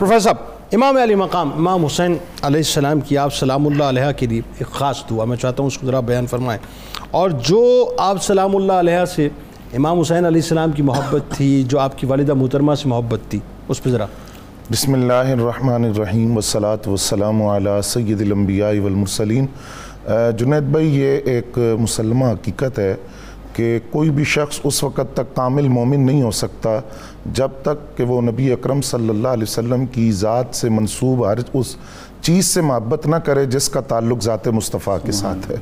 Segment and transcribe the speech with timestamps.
[0.00, 0.36] Professor صاحب،
[0.72, 4.66] امام علی مقام، امام حسین علیہ السلام کی آپ سلام اللہ علیہ کے لیے ایک
[4.66, 6.66] خاص دعا، میں چاہتا ہوں اس کو ذرا بیان فرمائیں۔
[7.10, 9.28] اور جو آپ سلام اللہ علیہ سے
[9.72, 13.38] امام حسین علیہ السلام کی محبت تھی، جو آپ کی والدہ محترمہ سے محبت تھی،
[13.68, 14.06] اس پہ ذرا۔
[14.72, 19.46] بسم اللہ الرحمن الرحیم، والصلاة والسلام علی سید الانبیاء والمرسلین۔
[20.38, 22.94] جنید بھائی، یہ ایک مسلمہ حقیقت ہے۔
[23.56, 26.78] کہ کوئی بھی شخص اس وقت تک کامل مومن نہیں ہو سکتا
[27.32, 31.76] جب تک کہ وہ نبی اکرم صلی اللہ علیہ وسلم کی ذات سے منصوب اس
[32.26, 35.56] چیز سے محبت نہ کرے جس کا تعلق ذات مصطفیٰ کے ساتھ ہے۔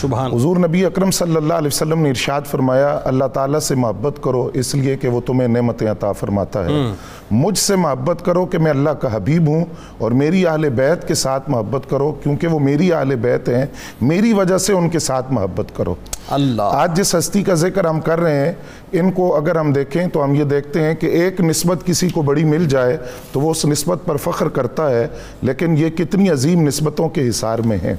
[0.00, 4.22] سبحان حضور نبی اکرم صلی اللہ علیہ وسلم نے ارشاد فرمایا اللہ تعالیٰ سے محبت
[4.22, 6.92] کرو اس لیے کہ وہ تمہیں نعمتیں عطا فرماتا ہے۔
[7.30, 9.64] مجھ سے محبت کرو کہ میں اللہ کا حبیب ہوں
[9.98, 13.66] اور میری اہل بیت کے ساتھ محبت کرو کیونکہ وہ میری اہل بیت ہیں۔
[14.00, 15.94] میری وجہ سے ان کے ساتھ محبت کرو۔
[16.28, 18.52] اللہ۔ آج جس ہستی کا ذکر ہم کر رہے ہیں
[18.92, 22.22] ان کو اگر ہم دیکھیں تو ہم یہ دیکھتے ہیں کہ ایک نسبت کسی کو
[22.22, 22.96] بڑی مل جائے
[23.32, 25.06] تو وہ اس نسبت پر فخر کرتا ہے،
[25.42, 27.94] لیکن یہ کتنی عظیم نسبتوں کے حصار میں ہیں۔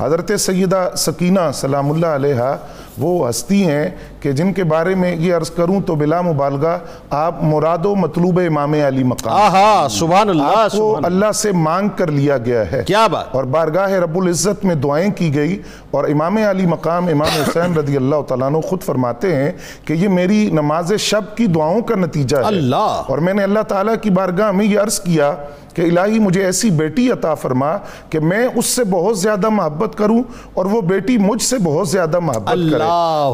[0.00, 2.56] حضرت سیدہ سکینہ سلام اللہ علیہ
[2.98, 6.78] وہ ہستی ہیں کہ جن کے بارے میں یہ عرض کروں تو بلا مبالغہ
[7.10, 11.52] آپ مراد و مطلوب امام علی مقام آہا سبحان اللہ آپ کو سبحان اللہ۔ سے
[11.52, 15.62] مانگ کر لیا گیا ہے۔ کیا بات۔ اور بارگاہ رب العزت میں دعائیں کی گئی۔
[15.90, 19.52] اور امام علی مقام امام حسین رضی اللہ تعالیٰ عنہ خود فرماتے ہیں
[19.84, 23.62] کہ یہ میری نماز شب کی دعاؤں کا نتیجہ ہے۔ اللہ۔ اور میں نے اللہ
[23.68, 25.34] تعالیٰ کی بارگاہ میں یہ عرض کیا
[25.74, 27.76] کہ الہی مجھے ایسی بیٹی عطا فرما
[28.10, 30.22] کہ میں اس سے بہت زیادہ محبت کروں
[30.54, 32.82] اور وہ بیٹی مجھ سے بہت زیادہ محبت کرے۔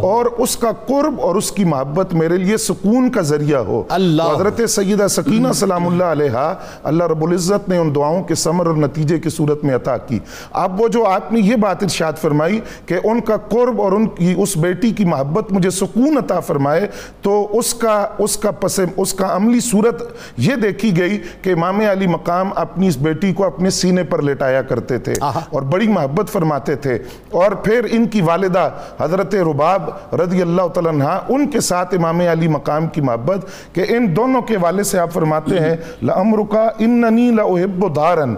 [0.03, 4.23] اور اس کا قرب اور اس کی محبت میرے لیے سکون کا ذریعہ ہو۔ اللہ۔
[4.35, 8.75] حضرت سیدہ سکینہ سلام اللہ علیہ اللہ رب العزت نے ان دعاؤں کے ثمر اور
[8.75, 10.19] نتیجے کی صورت میں عطا کی۔
[10.53, 14.07] اب وہ جو آپ نے یہ بات ارشاد فرمائی کہ ان کا قرب اور ان
[14.07, 16.87] کی اس بیٹی کی محبت مجھے سکون عطا فرمائے
[17.23, 20.03] تو اس کا اس کا پس اس کا عملی صورت
[20.37, 24.63] یہ دیکھی گئی کہ امام علی مقام اپنی اس بیٹی کو اپنے سینے پر لٹایا
[24.63, 25.13] کرتے تھے۔
[25.53, 26.99] اور بڑی محبت فرماتے تھے۔
[27.31, 32.21] اور پھر ان کی والدہ حضرت رباب رضی اللہ تعالیٰ عنہ ان کے ساتھ امام
[32.21, 37.31] علی مقام کی محبت کہ ان دونوں کے والد سے آپ فرماتے ہیں لَأَمْرُكَ إِنَّنِي
[37.31, 38.35] لَأُحِبُّ دَارًا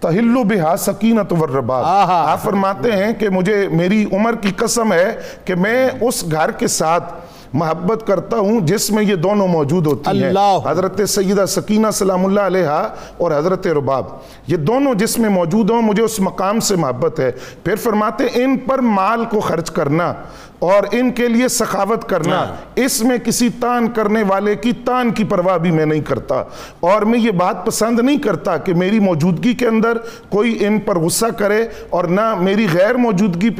[0.00, 5.08] تَحِلُّ بِهَا سَكِينَةُ آہا۔ آپ فرماتے ہیں کہ مجھے میری عمر کی قسم ہے
[5.44, 7.14] کہ میں اس گھر کے ساتھ
[7.52, 12.26] محبت کرتا ہوں جس میں یہ دونوں موجود ہوتی ہیں۔ اللہ۔ حضرت سیدہ سکینہ سلام
[12.26, 14.04] اللہ علیہ اور حضرت رباب۔
[14.46, 17.30] یہ دونوں جس میں موجود ہوں مجھے اس مقام سے محبت ہے۔
[17.64, 20.14] پھر فرماتے ان پر مال کو خرچ کرنا
[20.58, 22.36] اور ان کے لیے سخاوت کرنا۔
[22.74, 26.42] اس میں کسی تان کرنے والے کی تان کی پرواہ بھی میں نہیں کرتا۔
[26.80, 29.98] اور میں یہ بات پسند نہیں کرتا کہ میری موجودگی کے اندر
[30.28, 33.50] کوئی ان پر غصہ کرے اور نہ میری غیر موجودگی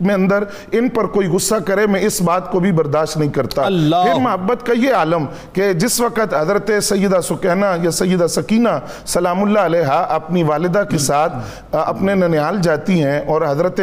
[0.00, 3.37] میں اندر ان پر کوئی غصہ کرے میں اس بات کو بھی برداشت نہیں کرتا
[3.66, 8.68] اللہ پھر محبت کا یہ عالم کہ جس وقت حضرت سیدہ سکینہ یا سیدہ سکینہ
[9.06, 11.32] سلام اللہ علیہ اپنی والدہ کے ساتھ
[11.72, 13.80] اپنے ننیال جاتی ہیں اور حضرت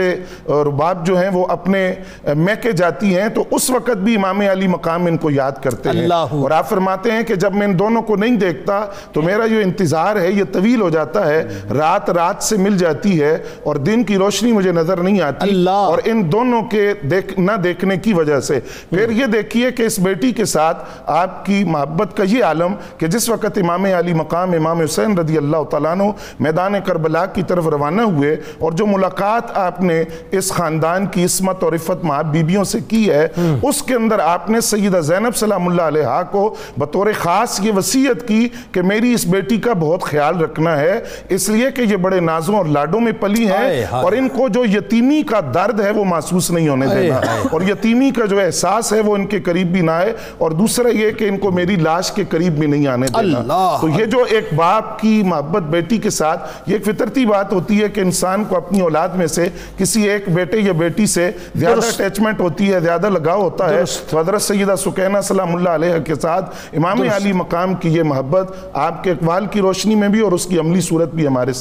[0.49, 1.93] رباب جو ہیں وہ اپنے
[2.35, 5.95] میکے جاتی ہیں تو اس وقت بھی امام علی مقام ان کو یاد کرتے ہیں۔
[6.43, 9.59] اور آپ فرماتے ہیں کہ جب میں ان دونوں کو نہیں دیکھتا تو میرا جو
[9.59, 11.43] انتظار ہے یہ طویل ہو جاتا ہے۔
[11.77, 15.49] رات رات سے مل جاتی ہے اور دن کی روشنی مجھے نظر نہیں آتی۔
[15.87, 19.99] اور ان دونوں کے دیکھ نہ دیکھنے کی وجہ سے۔ پھر یہ دیکھیے کہ اس
[19.99, 24.51] بیٹی کے ساتھ آپ کی محبت کا یہ عالم کہ جس وقت امام علی مقام
[24.51, 26.03] امام حسین رضی اللہ تعالیٰ عنہ
[26.39, 31.63] میدان کربلا کی طرف روانہ ہوئے اور جو ملاقات آپ نے اس خاندان کی عصمت
[31.63, 33.27] اور عفت ماں بیبیوں سے کی ہے
[33.63, 38.27] اس کے اندر آپ نے سیدہ زینب سلام اللہ علیہ کو بطور خاص یہ وصیت
[38.27, 42.19] کی کہ میری اس بیٹی کا بہت خیال رکھنا ہے اس لیے کہ یہ بڑے
[42.19, 43.67] نازوں اور لاڈوں میں پلی ہیں۔
[44.01, 47.15] اور ان کو جو یتیمی کا درد ہے وہ محسوس نہیں ہونے دینا۔
[47.51, 50.89] اور یتیمی کا جو احساس ہے وہ ان کے قریب بھی نہ آئے اور دوسرا
[50.89, 54.05] یہ کہ ان کو میری لاش کے قریب بھی نہیں آنے دینا اللہ تو یہ
[54.05, 57.99] جو ایک باپ کی محبت بیٹی کے ساتھ یہ ایک فطرتی بات ہوتی ہے کہ
[58.01, 62.73] انسان کو اپنی اولاد میں سے کسی ایک بیٹے یا بیٹی سے زیادہ۔ اٹیچمنٹ ہوتی
[62.73, 67.01] ہے زیادہ لگاؤ ہوتا ہے۔ تو حضرت سیدہ سکینہ سلام اللہ علیہ کے ساتھ امام
[67.01, 70.59] علی مقام کی یہ محبت آپ کے اقوال کی روشنی میں بھی اور اس کی
[70.59, 71.51] عملی صورت بھی ہمارے